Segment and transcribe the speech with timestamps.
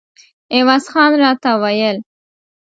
[0.57, 1.97] عوض خان راته ویل.